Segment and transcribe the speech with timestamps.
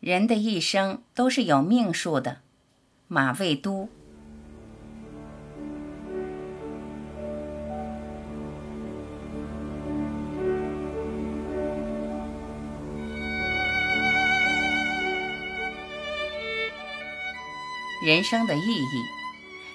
[0.00, 2.38] 人的一生都是有命数的。
[3.06, 3.90] 马未都。
[18.02, 19.04] 人生的意义，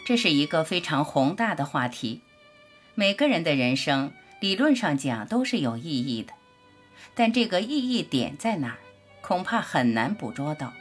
[0.08, 2.22] 这是一个非常宏大的话题。
[2.96, 6.34] 每个人的人生，理论上讲都是有意义的，
[7.14, 8.85] 但这个意义点在哪儿？
[9.28, 10.72] 恐怕很难捕捉到。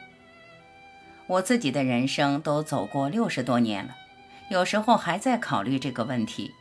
[1.25, 3.95] 我自己的人生都走过六十多年了，
[4.51, 6.51] 有时候还在考虑这个问题：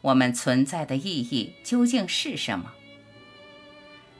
[0.00, 2.72] 我们存在的意义究竟是什么？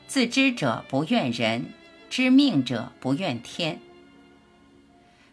[0.06, 1.73] 自知者不怨人，
[2.09, 3.80] 知命者不怨天。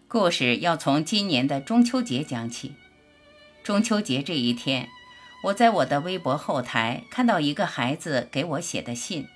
[0.08, 2.74] 故事要从今年的中秋节讲起。
[3.64, 4.90] 中秋节这一天，
[5.44, 9.28] 我在我的微博后台看到一个孩子给我写的信，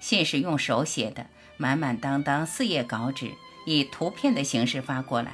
[0.00, 1.26] 信是用手写的。
[1.56, 3.32] 满满当当四页稿纸，
[3.66, 5.32] 以图片的形式发过来。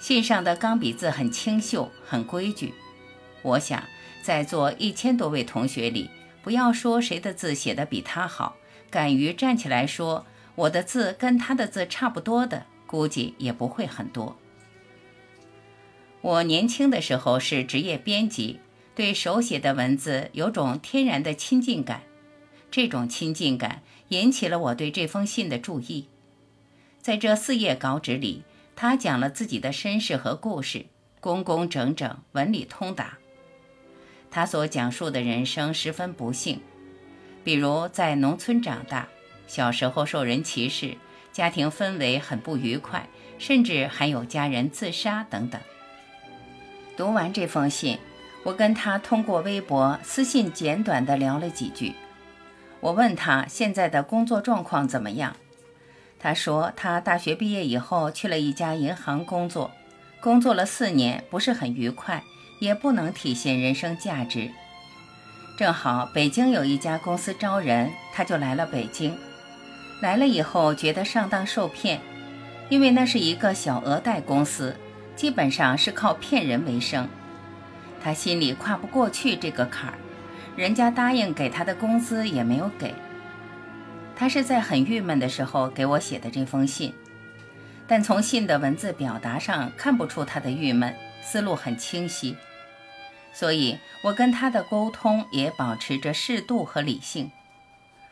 [0.00, 2.72] 信上的钢笔字很清秀，很规矩。
[3.42, 3.82] 我想，
[4.22, 6.10] 在座一千多位同学里，
[6.42, 8.56] 不要说谁的字写的比他好，
[8.90, 14.38] 敢于站起来说我的字跟他的字差不多的，估计也不会很多。
[16.22, 18.60] 我年轻的时候是职业编辑，
[18.94, 22.02] 对手写的文字有种天然的亲近感。
[22.70, 26.06] 这种亲近感引起了我对这封信的注意。
[27.00, 28.44] 在这四页稿纸里，
[28.76, 30.86] 他讲了自己的身世和故事，
[31.20, 33.18] 工工整整，文理通达。
[34.30, 36.60] 他所讲述的人生十分不幸，
[37.42, 39.08] 比如在农村长大，
[39.46, 40.96] 小时候受人歧视，
[41.32, 45.60] 家庭氛围很不愉快，甚至还有家人自杀等等。
[46.96, 47.98] 读完这封信，
[48.42, 51.94] 我跟他通过微博私信简短地聊了几句。
[52.80, 55.36] 我问他现在的工作状况怎么样？
[56.18, 59.70] 他说他大学毕业以后去了一家银行工作，
[60.20, 62.22] 工作了四年，不是很愉快，
[62.58, 64.50] 也不能体现人生价值。
[65.58, 69.16] 正好北京有一家公司招人，他就来了北京。
[70.00, 72.00] 来了以后觉得上当受骗，
[72.70, 74.74] 因为那是一个小额贷公司，
[75.14, 77.06] 基本上是靠骗人为生。
[78.02, 79.98] 他心里跨不过去这个坎儿。
[80.56, 82.94] 人家答应给他的工资也没有给，
[84.14, 86.92] 他是在很郁闷的时候给我写的这封信，
[87.86, 92.36] 但从信的文字表达上看不出他的郁闷，思路很清晰，
[93.32, 97.30] 所以我跟他的沟通也保持着适度和理性。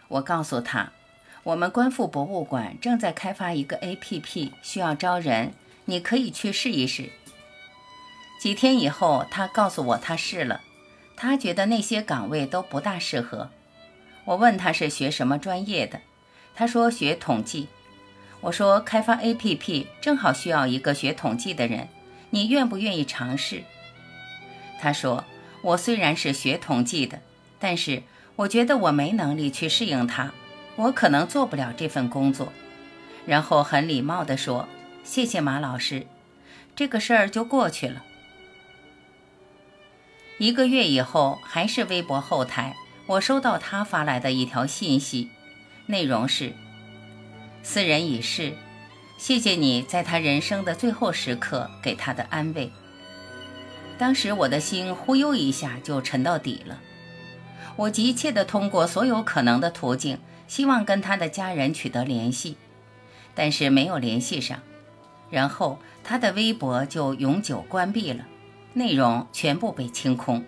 [0.08, 0.92] 我告诉他，
[1.42, 5.52] 我们观复博物馆正在开发一个 APP，需要招人，
[5.84, 7.10] 你可以去试一试。
[8.40, 10.62] 几天以后，他告诉我他试了。
[11.20, 13.50] 他觉得那些岗位都不大适合。
[14.24, 16.00] 我问他是学什么专业的，
[16.54, 17.66] 他说学统计。
[18.40, 21.88] 我说开发 APP 正好需要一个学统计的人，
[22.30, 23.64] 你愿不愿意尝试？
[24.80, 25.24] 他说
[25.62, 27.18] 我虽然是学统计的，
[27.58, 28.04] 但是
[28.36, 30.32] 我觉得我没能力去适应它，
[30.76, 32.52] 我可能做不了这份工作。
[33.26, 34.68] 然后很礼貌地说
[35.02, 36.06] 谢谢马老师，
[36.76, 38.04] 这个事儿就过去了。
[40.38, 42.76] 一个月以后，还是微博后台，
[43.06, 45.28] 我收到他发来的一条信息，
[45.86, 46.52] 内容是
[47.64, 48.56] ：“斯人已逝，
[49.18, 52.70] 谢谢你在他人生的最后时刻给他的安慰。”
[53.98, 56.78] 当时我的心忽悠一下就沉到底了。
[57.74, 62.56] 我急切地通过所有可能的途径，希望跟他的家人取得联系，
[63.34, 64.60] 但是没有联系上，
[65.30, 68.24] 然后他的微博就永久关闭了。
[68.74, 70.44] 内容全部被清空。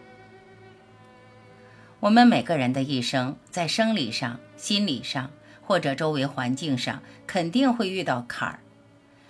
[2.00, 5.31] 我们每个人的一生，在生理上、心理上
[5.62, 8.60] 或者周围环境上，肯定会遇到坎儿。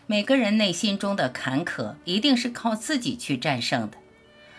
[0.06, 3.96] 每个人内心中的坎坷，一定是靠自己去战胜的。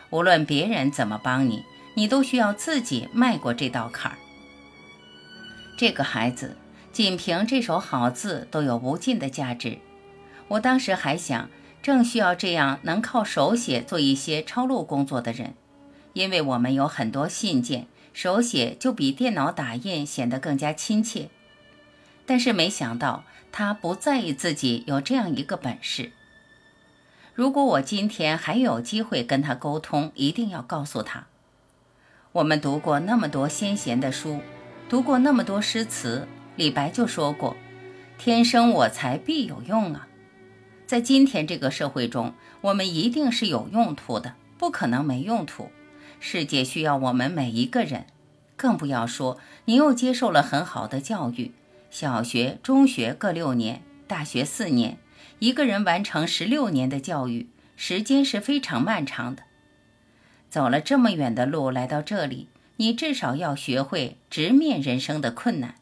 [0.09, 1.63] 无论别人怎么帮你，
[1.95, 4.17] 你都需要自己迈过这道坎儿。
[5.77, 6.57] 这个孩子，
[6.91, 9.77] 仅凭这手好字都有无尽的价值。
[10.47, 11.49] 我当时还想。
[11.81, 15.55] 正需要这样能靠手写做一些抄录工作的人，
[16.13, 21.29] 因为我们有很多信件，手写就比电脑打印显得更加亲切。
[22.25, 26.11] 但是没想到他不在意自己有这样一个本事。
[27.33, 31.25] 如果我今天还有机会跟他沟通，一定要告诉他：
[32.33, 34.41] 我们读过那么多先贤的书，
[34.87, 37.55] 读过那么多诗词，李白就说过
[38.19, 40.07] ：“天生我材必有用啊。”
[40.91, 45.71] 在今天这个社会中，我们一定是有用途的，不可能没用途。
[46.19, 48.07] 世界需要我们每一个人，
[48.57, 51.53] 更不要说你又接受了很好的教育，
[51.89, 54.97] 小学、中学各六年，大学四年，
[55.39, 57.47] 一个人完成十六年的教育，
[57.77, 59.43] 时间是非常漫长的。
[60.49, 65.75] 走了这么远的路来到这里，你至少要学会直面人生的困难。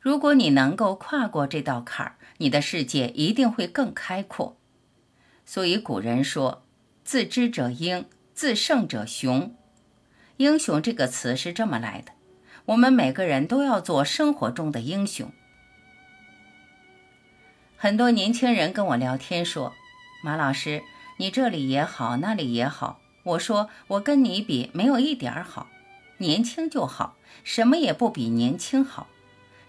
[0.00, 4.56] 如果你能够跨过这道坎儿，你的世界一定会更开阔。
[5.46, 6.64] 所以古人说
[7.04, 9.54] ：“自知者英，自胜者雄。”
[10.38, 12.12] 英雄这个词是这么来的。
[12.66, 15.30] 我们每个人都要做生活中的英雄。
[17.76, 19.72] 很多年轻人跟我聊天说
[20.24, 20.82] ：“马老师，
[21.18, 25.68] 你这里也好，那里也好。”我说：“我跟你比，没有一点儿好。
[26.18, 29.06] 年轻就好，什么也不比年轻好。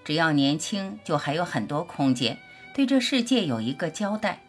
[0.03, 2.39] 只要年轻，就还有很多空间，
[2.73, 4.41] 对这世界有一个交代。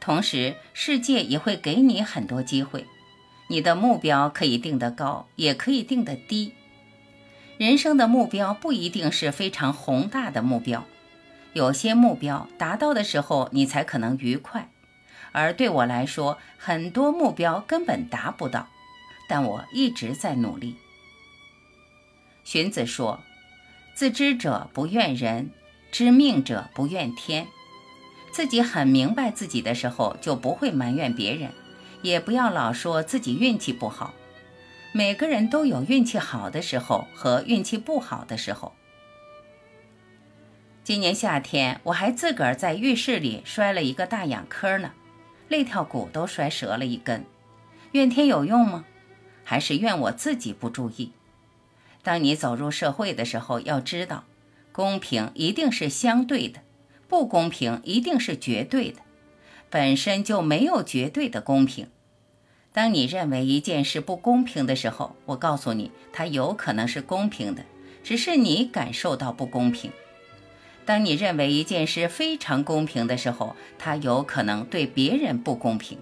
[0.00, 2.86] 同时，世界也会给你很多机会。
[3.48, 6.52] 你的目标可以定得高，也可以定得低。”
[7.58, 10.86] 人生的目标不一定是非常宏大的目标，
[11.54, 14.70] 有些目标达到的时候，你才可能愉快。
[15.32, 18.68] 而对我来说，很多目标根本达不到，
[19.28, 20.76] 但我一直在努力。
[22.44, 23.20] 荀子说
[23.94, 25.50] ：“自知者不怨人，
[25.90, 27.46] 知命者不怨天。”
[28.30, 31.50] 自己很明白自己的时候，就不会埋怨别人，
[32.02, 34.14] 也不要老说自己运气不好。
[34.92, 38.74] 每个人都有运气好的时候和运气不好的时候。
[40.84, 44.92] 今年夏天，我还自个儿在浴室里摔了一个大仰磕呢，
[45.48, 47.24] 肋条骨都摔折了一根。
[47.92, 48.84] 怨天有用吗？
[49.44, 51.12] 还是怨我自己不注意？
[52.02, 54.24] 当你走入社会的时候，要知道，
[54.78, 56.60] 公平一定是相对的，
[57.08, 59.00] 不公平一定是绝对的，
[59.68, 61.88] 本身就没有绝对的公平。
[62.72, 67.64] 当你认为一件事不公平的时候，我告诉你，它有可能是公平的，
[68.04, 69.90] 只是你感受到不公平。
[70.84, 75.98] 当你认为一件事非常公平的时候，它有可能对别人不公平。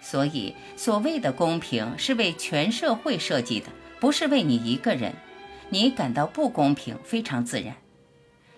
[0.00, 3.66] 所以，所谓的公平是为全社会设计的，
[3.98, 5.12] 不是为你一个人。
[5.74, 7.74] 你感到不公平非常自然。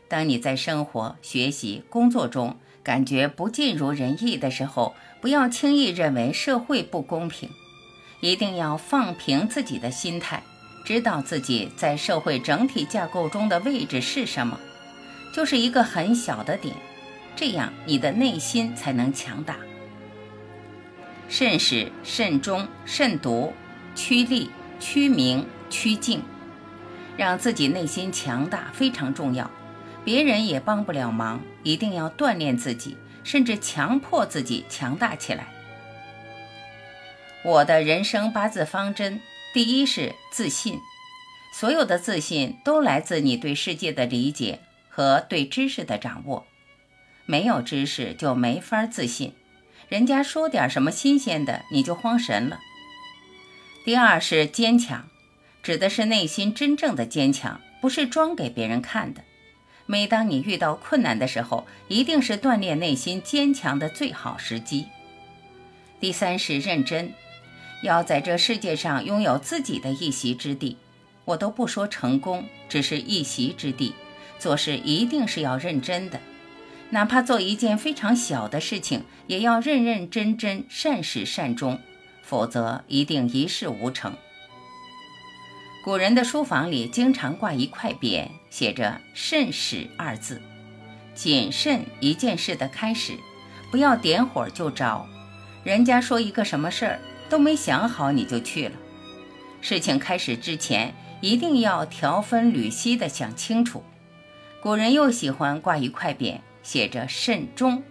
[0.06, 7.48] 当你在生活、学习、工作中，感觉不尽如人意的时候，不要轻易认为社会不公平，
[8.20, 10.42] 一定要放平自己的心态，
[10.84, 14.60] 知道自己在社会整体架构中的位置是什么，
[15.34, 16.76] 就是一个很小的点，
[17.34, 19.56] 这样你的内心才能强大。
[21.30, 23.54] 慎始、慎终、慎独、
[23.94, 26.20] 趋利、趋名、趋静，
[27.16, 29.50] 让自己内心强大非常重要。
[30.04, 35.48] 别人也帮不了忙，一定要锻炼自己，甚至强迫自己强大起来。
[37.44, 39.20] 我的人生八字方针，
[39.52, 40.78] 第一是自信。
[41.52, 46.46] 所有的自信都来自你对世界的理解和对知识的掌握。
[47.24, 49.32] 没有知识就没法自信，
[49.88, 52.58] 人家说点什么新鲜的，你就慌神了。
[53.84, 55.08] 第二是坚强，
[55.66, 59.24] 指的是内心真正的坚强，不是装给别人看的。
[59.84, 64.86] 每当你遇到困难的时候，一定是锻炼内心坚强的最好时机。
[65.98, 67.12] 第三是认真，
[67.82, 70.76] 要在这世界上拥有自己的一席之地。
[71.24, 73.92] 我都不说成功，只是一席之地。
[74.38, 76.20] 做事一定是要认真的，
[76.90, 81.80] 哪怕做一件非常小的事情，也要认认真真、善始善终，
[82.22, 84.16] 否则一定一事无成。
[85.86, 90.42] 古人的书房里经常挂一块匾，写着“慎始”二字，
[91.14, 93.16] 谨慎一件事的开始，
[93.70, 95.06] 不要点火就着。
[95.62, 98.74] 人家说一个什么事儿都没想好你就去了，
[99.60, 103.84] 事情开始之前一定要条分缕析的想清楚。
[104.60, 107.84] 古人又喜欢挂一块匾，写着“慎终”，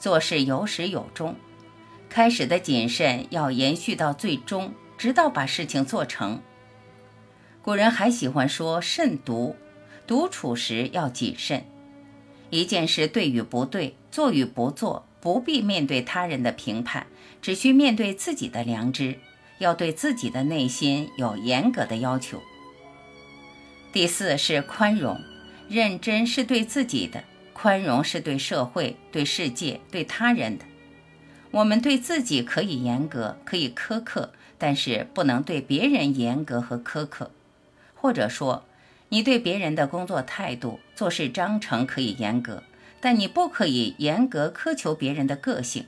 [0.00, 1.36] 做事有始有终，
[2.08, 6.40] 开始的谨慎要延续到最终，直到把事情做成。
[7.68, 9.54] 古人还喜欢说慎独，
[10.06, 11.66] 独处时要谨慎。
[12.48, 17.06] 一件事对与不对，做与不做，不必面对他人的评判，
[17.42, 19.18] 只需面对自己的良知，
[19.58, 22.40] 要对自己的内心有严格的要求。
[23.92, 25.20] 第四是宽容，
[25.68, 27.22] 认真是对自己的，
[27.52, 30.64] 宽容是对社会、对世界、对他人的。
[31.50, 37.30] 我们对自己可以严格，可以苛刻，但是不能对别人严格和苛刻。
[38.00, 38.64] 或者说，
[39.08, 42.62] 你对别人的工作态度、做事章程可以严格，
[43.00, 45.86] 但你不可以严格苛求别人的个性。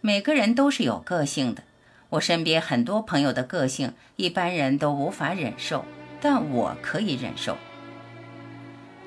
[0.00, 1.62] 每个人都是有个性的，
[2.10, 5.84] 我身边很多朋友的个性一般人都无法忍受，
[6.20, 7.56] 但我可以忍受。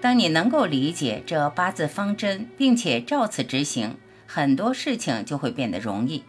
[0.01, 6.24] 当你能够理解这八字方针，并且照此执行，很多事情就会变得容易。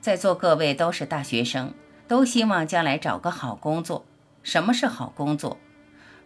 [0.00, 1.72] 在座各位都是大学生，
[2.08, 4.04] 都希望将来找个好工作。
[4.42, 5.58] 什么是好工作？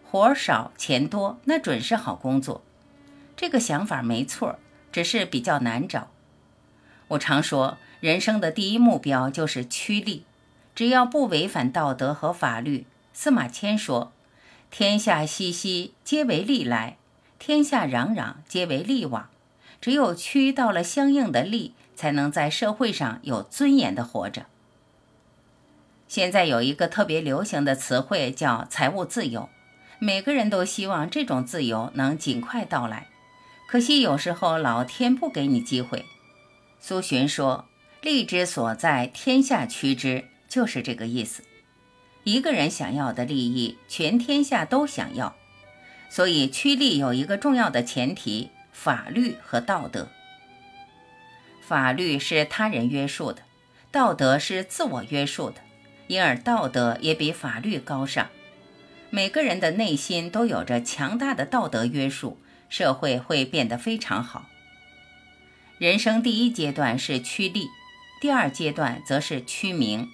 [0.09, 2.63] 活少钱多，那准是好工作。
[3.35, 4.57] 这个想法没错，
[4.91, 6.07] 只是比较难找。
[7.09, 10.23] 我常说，人生的第一目标就是趋利，
[10.73, 12.87] 只要不违反道德和法律。
[13.11, 14.11] 司马迁说
[14.71, 16.97] ：“天下熙熙，皆为利来；
[17.37, 19.29] 天下攘攘，皆为利往。”
[19.81, 21.73] 只有趋到了相应的利。
[21.95, 24.47] 才能在社会上有尊严的活着。
[26.13, 29.49] 现在有一个特别流行的词汇叫财务自由，
[29.97, 33.07] 每个人都希望这种自由能尽快到来，
[33.67, 36.05] 可惜有时候老天不给你机会。
[36.79, 37.67] 苏洵说
[38.03, 41.43] ：“利之所在，天下趋之”，就是这个意思。
[42.23, 45.35] 一个人想要的利益，全天下都想要，
[46.11, 50.09] 所以趋利有一个重要的前提：法律和道德。
[51.59, 53.41] 法律是他人约束的，
[53.91, 55.55] 道德是自我约束的，
[56.13, 58.29] 因而道德也比法律高尚。
[59.09, 62.39] 每个人的内心都有着强大的道德约束，
[62.69, 64.45] 社会会变得非常好。
[65.79, 67.65] 人生第一阶段是趋利，
[68.21, 70.07] 第二阶段则是趋名。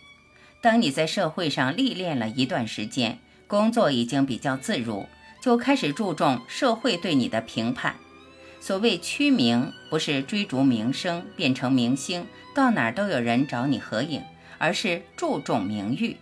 [0.62, 5.06] 当你在社会上历练了一段时间，工作已经比较自如，
[5.42, 7.98] 就开始注重社会对你的评判。
[8.62, 12.26] 所谓趋名，不是追逐名声变成明星，
[12.56, 14.24] 到哪儿都有人找你合影，
[14.60, 16.18] 而是注重名誉。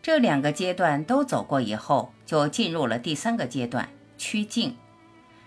[0.00, 4.76] 这两个阶段都走过以后，就进入了第三个阶段——趋静。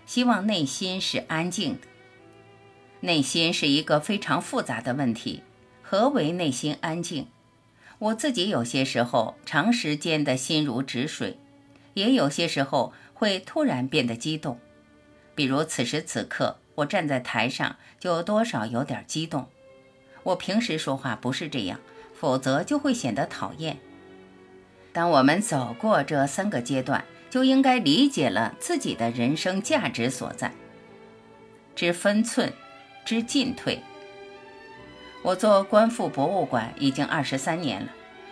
[0.04, 1.86] 希望内心是安静的。
[3.00, 5.42] 内心是一个非常复杂的问题。
[5.82, 7.28] 何为内心安静？
[7.98, 11.38] 我自己有些时候长时间的心如止水，
[11.94, 14.58] 也有些时候会突然变得激动。
[15.34, 19.48] 比如此时此刻，我站在台上，就多少有点激动。
[20.22, 21.80] 我平时说话不是这样，
[22.14, 23.78] 否则就会显得讨厌。
[24.92, 30.52] 当我们走过这三个阶段，就应该理解了自己的人生价值所在，
[31.76, 32.52] 知分寸，
[33.04, 33.80] 知进退。
[35.22, 37.88] 我做观复博物馆已经二十三年了，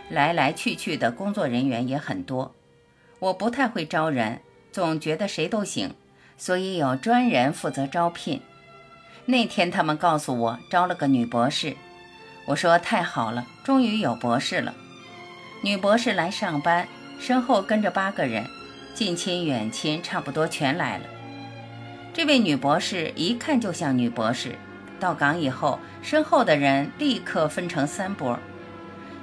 [0.09, 2.55] 来来去去的工作人员也很多。
[3.19, 4.41] 我不太会招人，
[4.73, 5.95] 总觉得谁都行。
[6.39, 8.43] 所以有专人负责招聘。
[9.29, 11.77] 那天他们告诉我招了个女博士，
[12.47, 14.73] 我说太好了，终于有博士了。
[15.63, 16.87] 女博士来上班，
[17.19, 18.47] 身后跟着八个人，
[18.95, 21.05] 近亲远亲差不多全来了。
[22.15, 24.57] 这位女博士一看就像女博士。
[24.99, 28.39] 到岗以后，身后的人立刻分成三波，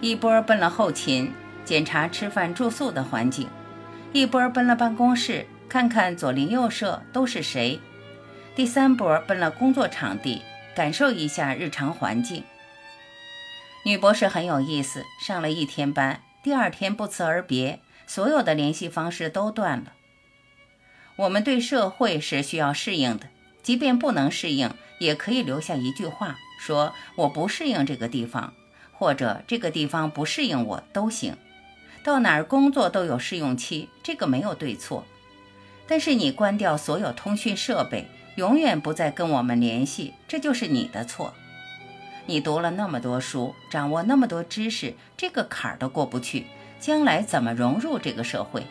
[0.01, 1.31] 一波奔了后勤，
[1.65, 3.47] 检查吃饭住宿的环境；
[4.11, 5.47] 一波奔了办公室。
[5.69, 7.79] 看看左邻右舍都是谁？
[8.55, 10.43] 第三波奔了工作场地，
[10.75, 12.43] 感受一下日常环境。
[13.83, 19.93] 女博士很有意思，上了一天班，第二天不辞而别，所有的联系方式都断了。
[21.15, 23.27] 我们对社会是需要适应的，
[23.63, 28.53] 即便不能适应，也可以留下一句话，说我不适应这个地方，
[28.91, 31.35] 或者这个地方不适应我都行。
[32.03, 35.05] 到哪儿工作都有试用期，这个没有对错。
[35.87, 41.33] 但是你关掉所有通讯设备，永远不再跟我们联系，这就是你的错。
[42.25, 46.45] 你读了那么多书，掌握那么多知识，这个坎儿都过不去，
[46.79, 48.65] 将来怎么融入这个社会？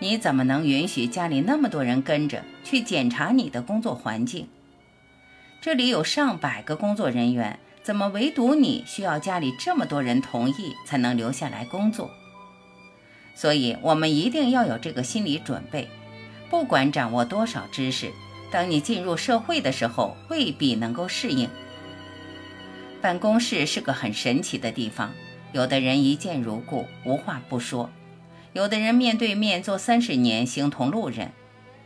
[0.00, 4.48] 你怎么能允许家里那么多人跟着去检查你的工作环境？
[5.60, 12.10] 这里有上百个工作人员，怎么唯独你需要家里这么多人同意才能留下来工作？
[13.34, 15.88] 所以，我们一定要有这个心理准备。
[16.50, 18.12] 不管掌握多少知识，
[18.50, 21.48] 当你进入社会的时候，未必能够适应。
[23.00, 25.12] 办公室是个很神奇的地方，
[25.52, 27.90] 有的人一见如故，无话不说；
[28.52, 31.32] 有的人面对面做三十年，形同路人。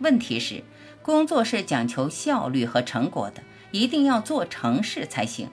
[0.00, 0.62] 问题是，
[1.02, 5.48] 工作是讲求效率和成果的，一定要做成事才行。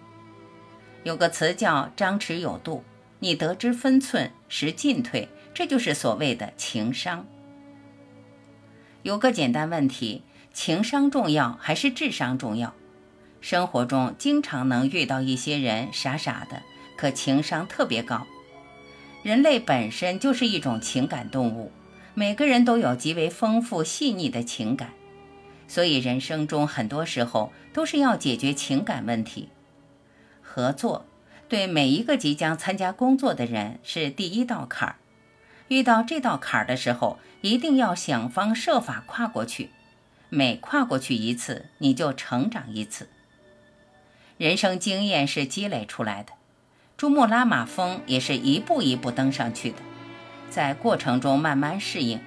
[1.03, 2.83] 有个词叫“张弛有度”，
[3.19, 7.25] 你得知分寸，识进退，这就是所谓的情商。
[9.01, 10.23] 有个简单问题：
[10.55, 12.73] 情商重要还是智商重要？
[13.41, 16.63] 生活中经常能遇到一些人傻傻的，
[16.95, 18.25] 可情商特别高。
[19.21, 21.73] 人类本身就是一种情感动物，
[22.13, 24.91] 每个人都有极为丰富细腻的情感，
[25.67, 29.49] 所以人生中很多时候都是要解决情感问题。
[30.41, 31.05] 合作
[31.49, 34.95] 对每一个即将参加工作的人是第一道坎儿。
[35.67, 39.71] 遇到这道坎儿的时候，一定要想方设法跨过去。
[40.35, 43.07] 每跨过去一次，你就成长一次。
[44.37, 46.33] 人生经验是积累出来的，
[46.97, 49.77] 珠穆朗玛峰也是一步一步登上去的，
[50.49, 52.19] 在过程中慢慢适应。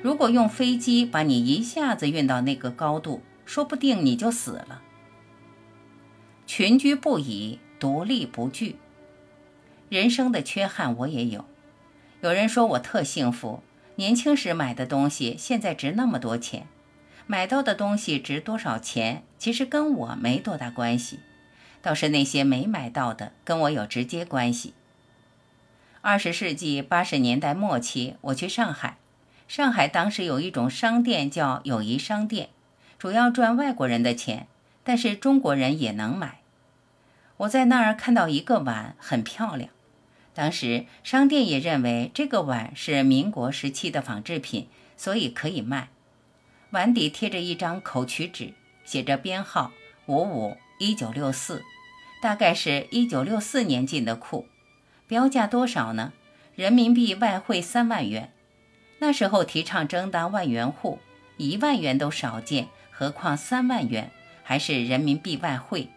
[0.00, 4.80] 如果用飞机把你一下子运到那个高度，说不定你就死了。
[6.46, 8.76] 群居不已，独立不惧。
[9.90, 11.44] 人生的缺憾我也有。
[12.22, 13.62] 有人说我特幸福，
[13.96, 16.66] 年轻时买的东西现在值那么多钱，
[17.26, 21.20] 买到的东西值多少钱，其实跟我没多大关系。
[21.80, 24.74] 倒是那些没买到的，跟我有直接关系。
[26.00, 28.96] 二十世纪八十年代末期，我去上海，
[29.48, 32.48] 上海当时有一种商店叫友谊商店，
[32.98, 34.46] 主要赚外国人的钱，
[34.82, 36.40] 但是中国人也能买。
[37.38, 39.70] 我在那儿看到一个碗，很漂亮。
[40.34, 45.88] 当时商店也认为这个碗是民国时期的仿制品，所以可以卖。
[46.72, 49.72] 碗底贴着一张口取纸，写着编号
[50.06, 51.62] 五五一九六四。
[52.22, 54.46] 大概是一九六四年进的库，
[55.06, 56.12] 标价多少呢？
[56.54, 58.32] 人民币外汇三万元。
[59.00, 60.98] 那时候提倡争当万元户，
[61.36, 64.10] 一万元都少见，何况三万元，
[64.42, 65.90] 还是人民币外汇。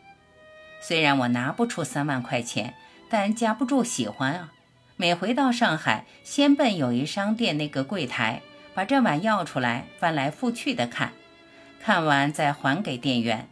[0.81, 2.73] 虽然我拿不出三万块钱，
[3.09, 4.51] 但架不住喜欢啊。
[4.97, 8.41] 每回到上海，先奔友谊商店那个柜台，
[8.75, 11.13] 把这碗要出来，翻来覆去的看，
[11.81, 13.47] 看完再还给店员。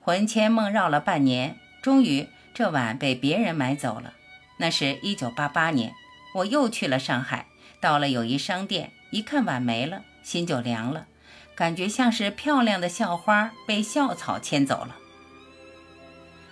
[0.00, 1.56] 魂牵梦绕了半年。
[1.82, 4.14] 终于，这碗被别人买走了。
[4.58, 5.92] 那是一九八八年，
[6.36, 7.46] 我又去了上海，
[7.80, 11.06] 到了友谊商店，一看碗没了，心就凉了，
[11.56, 14.96] 感觉像是漂亮的校花被校草牵走了。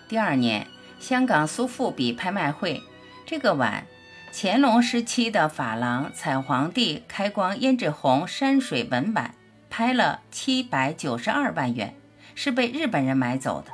[0.09, 0.67] 第二年，
[0.99, 2.83] 香港苏富比拍卖会，
[3.25, 3.87] 这个碗，
[4.33, 9.35] 乾隆时期的珐琅彩皇帝开光胭脂红山水纹碗，
[9.69, 11.97] 拍了七百九十二万元，
[12.37, 13.73] 是被日本人买走的。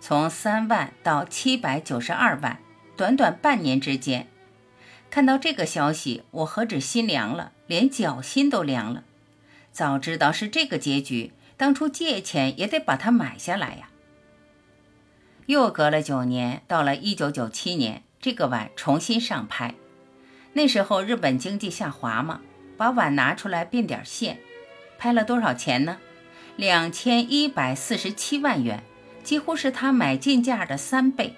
[0.00, 2.58] 从三万到七百九十二万，
[2.96, 4.28] 短短半年之间，
[5.10, 9.02] 看到这个消息，我何止心凉了，连脚心都凉了。
[9.72, 13.90] 早知道是这个结局，当初借钱也得把它买下来呀。
[15.46, 19.74] 又隔了九年，到了一九九七年，这个碗重新上拍。
[20.54, 22.40] 那时候日本经济下滑嘛，
[22.78, 24.38] 把碗拿出来变点现，
[24.96, 25.98] 拍了多少钱呢？
[26.56, 28.82] 两千一百四十七万元。
[29.22, 31.32] 几乎是他买进价的三倍。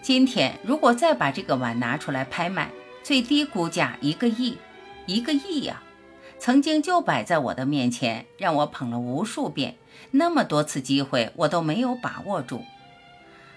[0.00, 2.70] 今天如果再把这个碗拿出来拍卖，
[3.02, 4.56] 最低估价一个亿，
[5.04, 5.82] 一个亿呀！
[6.38, 9.76] 曾经就摆在我的面前，让我捧了无数遍，
[10.12, 12.64] 那么多次机会我都没有把握住。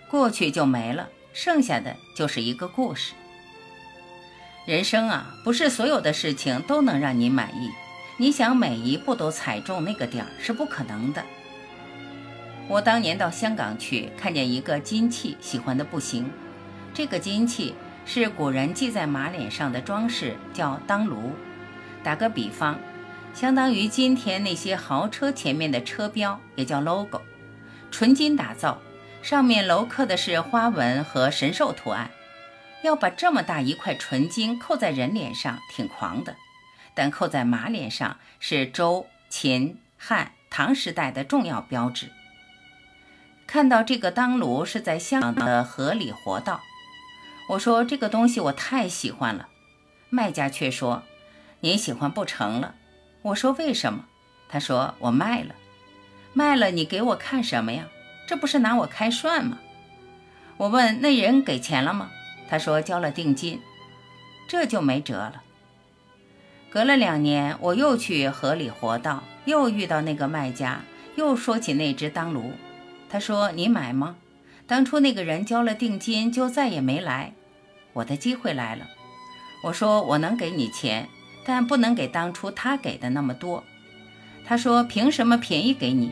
[0.09, 3.13] 过去就没了，剩下的就是一个故事。
[4.65, 7.69] 人生啊，不是所有的事情都能让你满意，
[8.17, 11.21] 你想每一步都踩中那个点儿是不可能的。
[12.69, 16.31] 我当年到香港去，看见一个金器，喜欢的不行。
[16.93, 21.33] 这个金器是古人系在马脸上的装饰，叫当炉。
[22.03, 22.79] 打个比方，
[23.33, 27.21] 相当于今天那些豪车前面的车标，也叫 logo，
[27.91, 28.79] 纯金打造，
[29.23, 32.11] 上面镂刻的是花纹和神兽图案。
[32.83, 36.35] 要把这么大一块纯金扣在人脸上，挺狂的。
[36.93, 42.11] 但扣在马脸上是周、秦、汉、唐时代的重要标志。
[43.47, 46.61] 看到这个当炉是在香港的河里活道，
[47.49, 49.47] 我说这个东西我太喜欢了，
[50.09, 51.03] 卖家却说
[51.61, 52.75] 您喜欢不成了。
[53.21, 54.05] 我说为什么？
[54.49, 55.55] 他说我卖了，
[56.33, 57.87] 卖了你给我看什么呀？
[58.27, 59.59] 这不是拿我开涮吗？
[60.57, 62.09] 我问那人给钱了吗？
[62.49, 63.59] 他说交了定金，
[64.47, 65.41] 这就没辙了。
[66.69, 70.81] 隔了两年，我又去河里活道，又遇到那个卖家，
[71.15, 72.53] 又说起那只当炉。
[73.09, 74.15] 他说：“你买吗？
[74.65, 77.33] 当初那个人交了定金就再也没来，
[77.93, 78.87] 我的机会来了。
[79.63, 81.07] 我说我能给你钱，
[81.45, 83.63] 但不能给当初他给的那么多。
[84.45, 86.11] 他说凭什么便宜给你？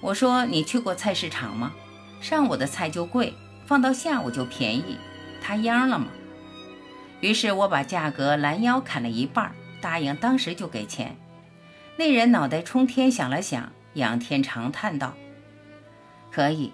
[0.00, 1.72] 我说你去过菜市场吗？
[2.20, 3.34] 上午的菜就贵，
[3.66, 4.96] 放到下午就便宜，
[5.40, 6.06] 他秧了吗？
[7.20, 11.16] 于是我把价格拦腰砍了一半，答应当时就给钱。
[11.96, 15.14] 那人脑袋冲天，想了想，仰天长叹道。”
[16.30, 16.72] 可以，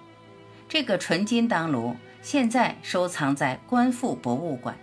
[0.69, 4.77] 这个纯金当炉现在收藏在官复博物馆。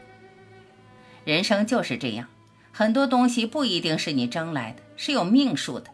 [1.25, 2.27] 人生就是这样，
[2.71, 5.91] 很多东西不一定是你争来的，是有命数的。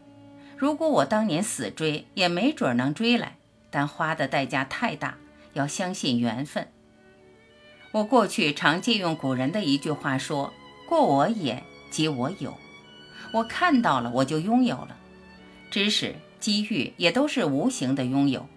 [0.58, 3.36] 如果我当年死追，也没准能追来，
[3.70, 5.18] 但花的代价太大，
[5.54, 6.70] 要相信缘分。
[7.92, 10.54] 我过去常借用古人的一句话说
[10.88, 12.58] ：“过我眼即我有，
[13.34, 14.98] 我看到了，我就拥有了。
[15.70, 18.48] 知识、机遇也都是无形的拥有。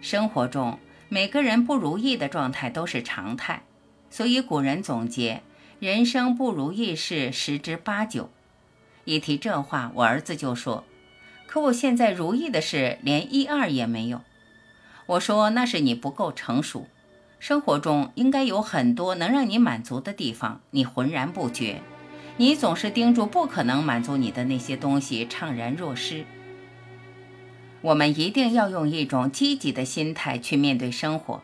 [0.00, 3.64] 生活中每个人不如意的状态都是常态，
[4.08, 5.42] 所以古人总结：
[5.80, 8.30] 人生不如意事十之八九。
[9.04, 10.84] 一提这话，我儿子就说
[11.54, 14.22] ：“可我现在如意的事连一二也没有。”
[15.06, 16.88] 我说：“那是你不够成熟。
[17.38, 21.80] 生活中应该有很多能让你满足的地方，你浑然不觉。
[22.38, 26.24] 你总是盯住不可能满足你的那些东西，怅然若失。”
[27.82, 31.40] 我们一定要用一种积极的心态去面对生活。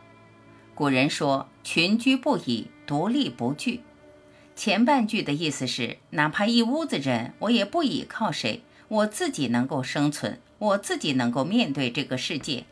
[0.74, 3.82] 古人说：“群居不倚，独立不惧。”
[4.56, 12.64] 前半句的意思是，哪怕一屋子人，我也不依靠谁，我自己能够生存，我自己能够面对这个世界。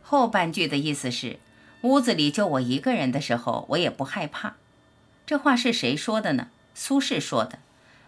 [0.00, 1.40] 后半句的意思是，
[1.82, 4.54] 屋子里就我一个人的时候，我也不害怕。
[5.26, 6.50] 这话是谁说的呢？
[6.72, 7.58] 苏轼说的。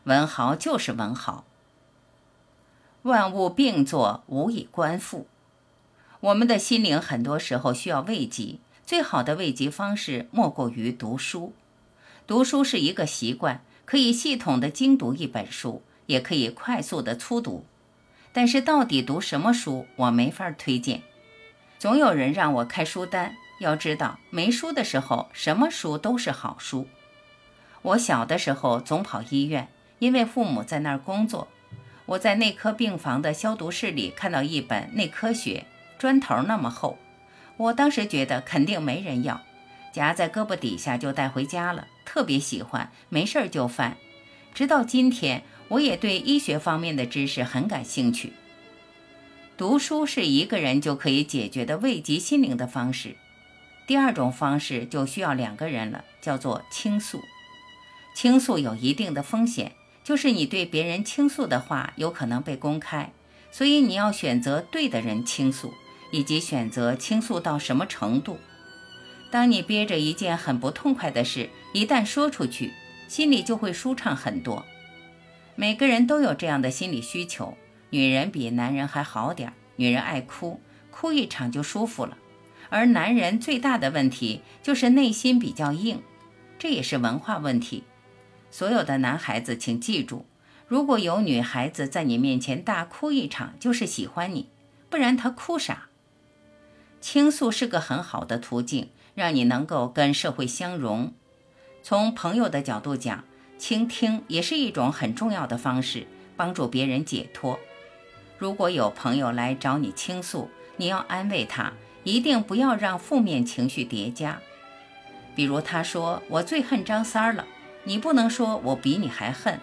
[0.04, 1.44] 文豪就是文豪。
[3.02, 5.26] 万物并作，无以观复。
[6.20, 11.52] 我们的心灵很多时候需要慰藉，最好的慰藉方式莫过于读书。
[12.24, 17.64] 读书是一个习惯，可以系统的精读一本书，也可以快速的粗读。
[18.32, 21.02] 但是到底读什么书，我没法推荐。
[21.78, 26.86] 总有人让我开书单，要知道没书的时候，什么书都是好书。
[27.82, 31.48] 我小的时候总跑医院，因为父母在那儿工作。
[32.06, 35.66] 我在内科病房的消毒室里看到一本《内科学》，
[36.00, 36.98] 砖头那么厚，
[37.56, 39.40] 我当时觉得肯定没人要。
[39.92, 43.96] 夹在胳膊底下就带回家了，特别喜欢，没事儿就翻。
[44.54, 48.32] 直到今天，我也对医学方面的知识很感兴趣。
[49.56, 53.16] 读书是一个人就可以解决的慰藉心灵的方式。
[53.86, 57.22] 第二种方式就需要两个人了，叫做倾诉。
[58.14, 63.12] 倾诉有一定的风险，就是你对别人倾诉的话有可能被公开，
[63.50, 65.72] 所以你要选择对的人倾诉，
[66.10, 68.38] 以及选择倾诉到什么程度。
[69.30, 72.72] 当你憋着一件很不痛快的事，一旦说出去，
[73.08, 74.64] 心里就会舒畅很多。
[75.56, 77.56] 每个人都有这样的心理需求，
[77.90, 82.16] 女人比男人还好点儿，女人爱哭，哭一场就舒服了。
[82.68, 86.02] 而男人最大的问题就是内心比较硬，
[86.58, 87.84] 这也是文化问题。
[88.50, 90.26] 所有的男孩子请记住，
[90.68, 94.48] 如果有女孩子在你面前大哭一场，就是喜欢你，
[94.88, 95.88] 不然她哭啥？
[97.00, 98.90] 倾诉是个很好的途径。
[99.16, 101.14] 让你能够跟社会相融。
[101.82, 103.24] 从朋友的角度讲，
[103.58, 107.58] 倾听也是一种很重要的方式，帮助别人解脱。
[108.38, 111.72] 如果有朋友来找你倾诉，你要安慰他，
[112.04, 114.38] 一定不要让负面情绪叠加。
[115.34, 117.46] 比如他说我最恨张三儿了，
[117.84, 119.58] 你不能说我比你还恨。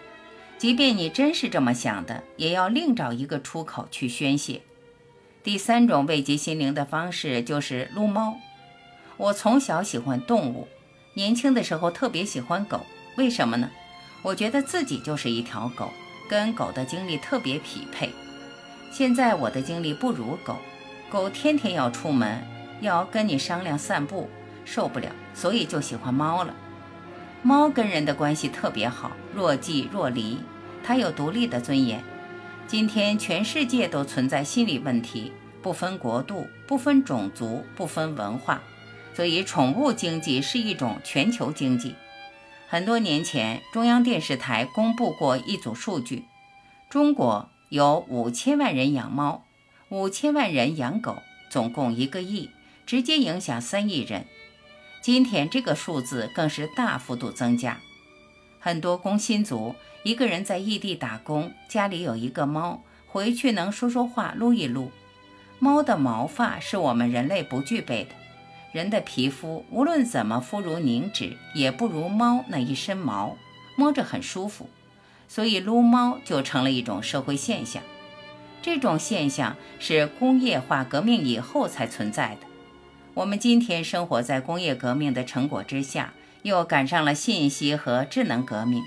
[0.58, 4.62] 即便你真是这么想的，也要另找一个出口去宣泄。
[5.44, 8.38] 第三种慰藉心灵的方式就是撸猫。
[9.18, 10.68] 我从小喜欢动物，
[11.16, 12.82] 年轻的时候特别喜欢狗。
[13.18, 13.70] 为什么呢？
[14.24, 15.92] 我觉得自己就是一条狗，
[16.30, 18.10] 跟狗的经历特别匹配。
[18.90, 20.56] 现在我的经历不如狗，
[21.10, 22.42] 狗天天要出门，
[22.80, 24.30] 要跟你商量散步，
[24.64, 26.56] 受不了，所以就喜欢猫了。
[27.42, 30.40] 猫跟人的关系特别好，若即若离，
[30.82, 32.02] 它有独立的尊严。
[32.66, 38.62] 今天全世界都存在心理问题，不分国度，不分种族，不分文化。
[39.14, 41.94] 所以，宠物经济是一种全球经济。
[42.74, 46.24] 很多年前，中央电视台公布过一组数据：
[46.90, 49.46] 中国有五千万人养猫，
[49.90, 51.18] 五千万人养狗，
[51.52, 52.50] 总共一个亿，
[52.88, 54.26] 直接影响三亿人。
[55.04, 57.78] 今天这个数字更是大幅度增加。
[58.60, 64.92] 很多工薪族一个人在异地打工，家里有一个猫，回去能说说话、撸一撸。
[65.60, 68.16] 猫的毛发是我们人类不具备的。
[68.74, 73.38] 人的皮肤无论怎么肤如凝脂，也不如猫那一身毛，
[73.76, 74.68] 摸着很舒服，
[75.28, 77.84] 所以撸猫就成了一种社会现象。
[78.64, 82.48] 这种现象是工业化革命以后才存在的。
[83.14, 88.82] 我们今天生活在工业革命的成果之下，又赶上了信息和智能革命，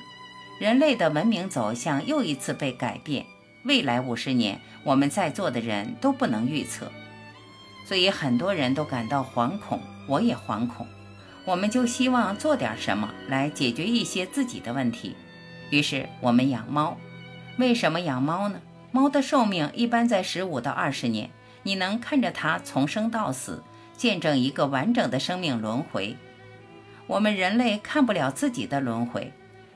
[0.59, 3.25] 人类的文明走向又一次被改变。
[3.63, 6.91] 未来五十年，我们在座的人都不能预测。
[7.87, 10.85] 所以很多人都感到惶恐，我也惶恐。
[11.45, 15.15] 我们就希望做点什么来解决一些自己的问题。
[15.71, 16.97] 于是我们养猫。
[17.59, 18.61] 为什么养猫呢？
[18.91, 21.31] 猫的寿命一般在十五到二十年，
[21.63, 23.63] 你能看着它从生到死，
[23.97, 26.17] 见证一个完整的生命轮回。
[27.07, 29.33] 我们人类看不了自己的轮回，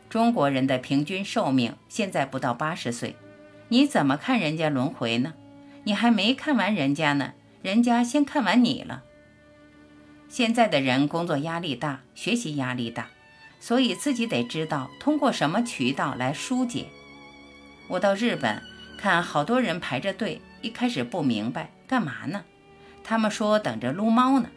[0.09, 3.15] 中国人的平均寿命现在不到八十岁，
[3.69, 5.35] 你怎么看人家轮回呢？
[5.85, 9.03] 你还没看完人家呢，人家先看完你了。
[10.29, 13.09] 现在的人工作压力大，学习压力大，
[13.59, 16.87] 所以自己得知道通过什么渠道来疏解。
[17.89, 18.63] 我到日本
[18.97, 22.45] 看好多人排着队，一开始不明白干嘛呢？
[23.03, 24.49] 他们说等着撸猫呢。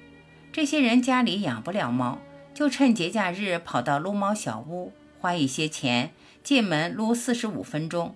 [0.51, 2.19] 这些人家里养不了猫，
[2.53, 6.11] 就趁节假日跑到撸猫小屋，花一些钱
[6.43, 8.15] 进门撸四十五分钟，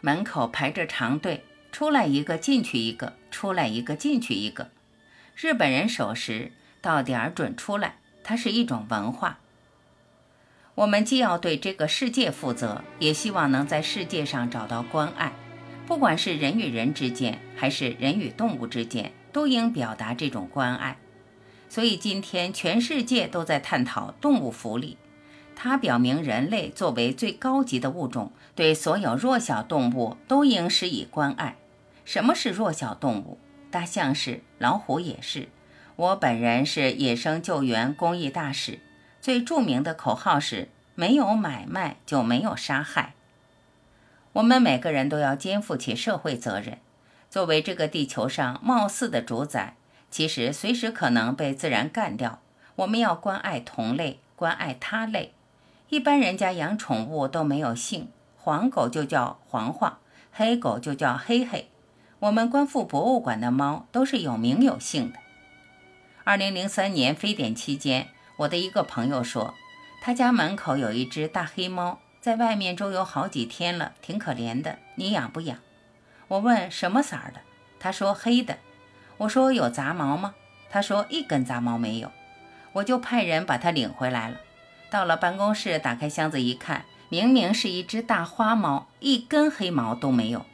[0.00, 1.44] 门口排着长队。
[1.76, 4.70] 出来一个，进去一个；出来一个，进去一个。
[5.34, 9.40] 日本人守时，到点儿准出来，它是一种文化。
[10.74, 15.34] 我们既要对这个世界负责，也希望能在世界上找到关爱。
[15.86, 20.96] 不管是人与人之间，还是人与动物之间，都应表达这种关爱。
[21.68, 24.96] 所以今天全世界都在探讨动物福利。
[25.54, 31.58] 它表明，人类作为最高级的物种，对所有弱小动物都应施以关爱。
[32.06, 33.38] 什么是弱小动物？
[33.68, 35.48] 大象是，老虎也是。
[35.96, 38.78] 我本人是野生救援公益大使，
[39.20, 43.14] 最著名的口号是“没有买卖就没有杀害”。
[44.34, 46.78] 我们每个人都要肩负起社会责任。
[47.28, 49.74] 作为这个地球上貌似的主宰，
[50.08, 52.40] 其实随时可能被自然干掉。
[52.76, 55.34] 我们要关爱同类，关爱他类。
[55.88, 59.98] 一般人家养宠物都没有姓，黄狗就叫黄黄，
[60.30, 61.68] 黑狗就叫黑黑。
[62.18, 65.18] 我们观复博物馆的猫都是有名有姓的。
[66.24, 69.54] 二零零三年非典期间，我的一个朋友说，
[70.00, 74.78] 他家门口有一只大黑猫，在外面周游好几天了，挺可怜的。
[74.94, 75.58] 你养不养？
[76.28, 77.40] 我问什么色儿的，
[77.78, 78.56] 他说黑的。
[79.18, 80.34] 我说有杂毛吗？
[80.70, 82.10] 他说一根杂毛没有。
[82.72, 84.38] 我就派人把它领回来了。
[84.90, 90.44] 到了办公室，打开箱子一看，明明是一只大花猫，一根黑毛都没有。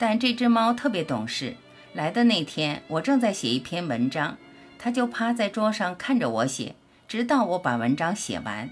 [0.00, 1.56] 但这只猫特别懂事。
[1.92, 4.38] 来的那天，我正在写一篇文章，
[4.78, 6.74] 它就趴在桌上看着我写，
[7.06, 8.70] 直到我把文章写完。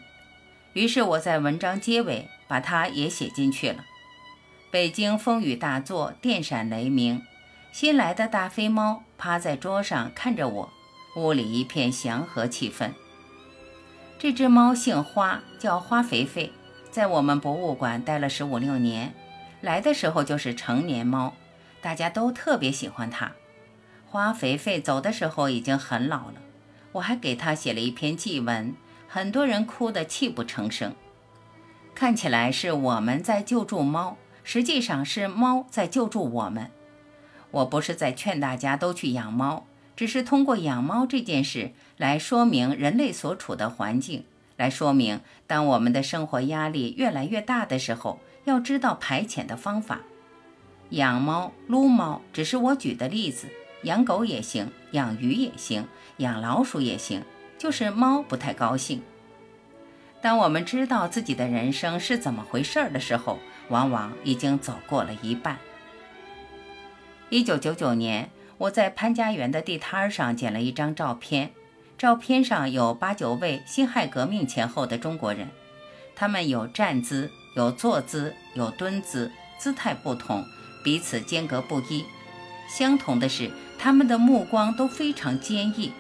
[0.72, 3.84] 于是我在文章结尾把它也写进去了。
[4.70, 7.22] 北京风雨大作，电闪雷鸣。
[7.72, 10.70] 新来的大飞猫趴在桌上看着我，
[11.16, 12.92] 屋里一片祥和气氛。
[14.18, 16.52] 这只猫姓花，叫花肥肥，
[16.90, 19.14] 在我们博物馆待了十五六年。
[19.60, 21.34] 来的时候就是成年猫，
[21.80, 23.32] 大家都特别喜欢它。
[24.06, 26.34] 花肥肥走的时候已经很老了，
[26.92, 28.74] 我还给它写了一篇祭文，
[29.08, 30.94] 很多人哭得泣不成声。
[31.94, 36.70] 看起来是我们在救助猫，实际上是猫在救助我们。
[37.50, 39.66] 我不是在劝大家都去养猫，
[39.96, 44.24] 只是通过养猫这件事来说明人类所处的环境，
[44.56, 48.20] 来说明当我们的生活压力越来越大的时候。
[48.48, 50.00] 要知道排遣的方法，
[50.90, 53.46] 养猫、撸猫只是我举的例子，
[53.82, 57.22] 养狗也行，养鱼也行，养老鼠也行，
[57.58, 59.02] 就是猫不太高兴。
[60.22, 65.58] 当我们知道自己的人生是怎么回事的时候，往往已经走过了一半。
[67.28, 71.52] 一九九九年，我在潘家园的地摊上捡了一张照片，
[71.98, 75.48] 照片上有八九位辛亥革命前后的中国人，
[76.16, 77.30] 他们有站姿。
[77.54, 80.44] 有坐姿，有蹲姿，姿态不同，
[80.84, 82.04] 彼此间隔不一。
[82.68, 85.92] 相同的是，他们的目光都非常坚毅。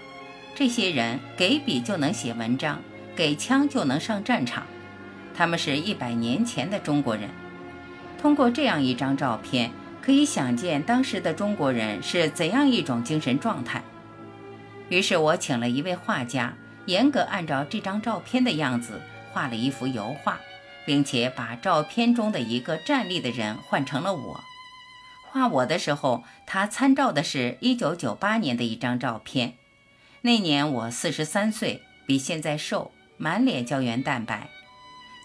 [0.54, 2.80] 这些人给笔就能写文章，
[3.16, 4.66] 给枪就能上战场。
[5.34, 7.30] 他们是一百年前的中国人。
[8.20, 9.70] 通过这样一张照片，
[10.02, 13.82] 可以想见当时的中国人是怎样一种精神状态。
[14.88, 16.54] 于是我请了一位画家，
[16.86, 19.00] 严格按照这张照片的样子
[19.32, 20.40] 画了一幅油画。
[20.88, 24.40] 并且把照片中的一个站立的人换成了我。
[25.30, 29.58] 画我的时候，他参照的是一九九八年的一张照片。
[30.22, 34.48] 那年我四十三岁，比现在瘦，满脸胶原蛋白。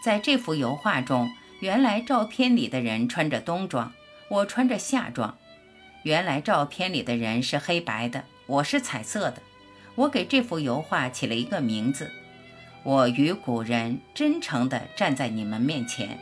[0.04, 3.94] 在这幅油画中，原来照片里的人穿着冬装，
[4.28, 5.38] 我穿着夏装。
[6.04, 9.42] 原来照片里的人是黑白的，我是彩色的。
[9.96, 12.12] 我给这幅油画起了一个名字。
[12.84, 16.20] 我与古人真诚地站在你们面前。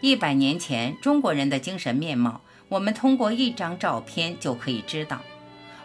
[0.00, 5.22] 一百年前中国人的精神面貌，我们通过一张照片就可以知道。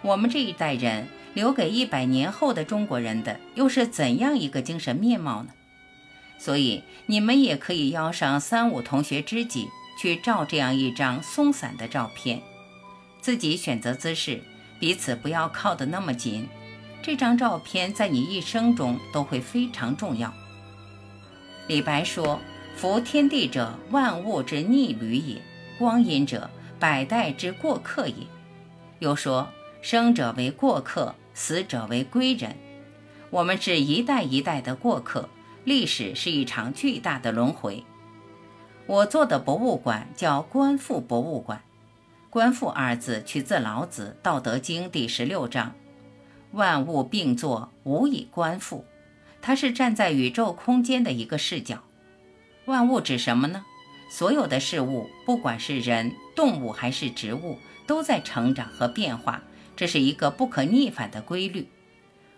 [0.01, 5.49] 我们这一代人留给一百年后的中国人的，又是怎样一个精神面貌呢？
[6.37, 12.41] 所以你们也可以邀上三五同学知己去照这样一张松散的照片，
[13.21, 14.41] 自己选择姿势，
[14.77, 16.49] 彼此不要靠得那么紧。
[17.03, 20.33] 这张照片在你一生中都会非常重要。
[21.67, 22.39] 李白说
[22.77, 25.41] ：“夫天地者，万物之逆旅也；
[25.77, 28.15] 光阴者，百代之过客也。”
[28.99, 29.49] 又说
[29.83, 32.55] ：“生者为过客，死者为归人。”
[33.29, 35.27] 我们是一代一代的过客，
[35.65, 37.83] 历史是一场巨大的轮回。
[38.85, 41.61] 我做的博物馆叫观复博物馆
[42.31, 45.73] ，“观复”二字取自老子《道德经》第十六章
[46.53, 48.85] ：“万物并作，无以观复。”
[49.41, 51.83] 它是站在宇宙空间的一个视角。
[52.65, 53.65] 万物指什么呢？
[54.09, 59.43] 所有的事物，不管是人、动物还是植物，都在成长和变化，
[59.75, 61.67] 这是一个不可逆反的规律。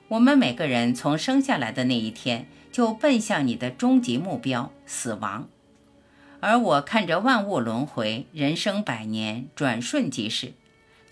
[0.08, 5.48] 我们每个人从生下来的那一天，就奔向你的终极目标——死亡。
[6.40, 10.54] 而我看着万物轮回，人生百年，转瞬即逝。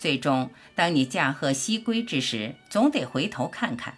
[0.04, 3.96] 最终，当你驾鹤西归之时，总得回头看看，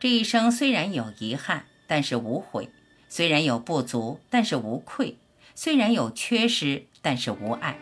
[0.00, 2.70] 这一生虽然有遗憾，但是无悔；
[3.08, 5.14] 虽然有不足，但是无愧；
[5.54, 7.74] 虽然有缺失，但是无碍；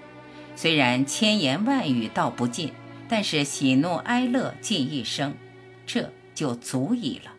[0.54, 2.74] 虽然千言万语道不尽，
[3.08, 5.34] 但是喜怒哀乐尽一生，
[5.86, 7.35] 这就足矣了。